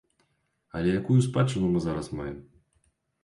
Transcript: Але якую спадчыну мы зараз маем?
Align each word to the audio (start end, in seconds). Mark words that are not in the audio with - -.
Але 0.77 0.95
якую 0.99 1.17
спадчыну 1.27 1.69
мы 1.73 1.79
зараз 1.85 2.09
маем? 2.21 2.39